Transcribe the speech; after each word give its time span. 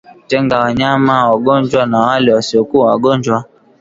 Tenga 0.27 0.59
wanyama 0.59 1.29
wagonjwa 1.29 1.85
na 1.85 1.99
wale 1.99 2.33
wasiokuwa 2.33 2.87
wagonjwa 2.87 3.45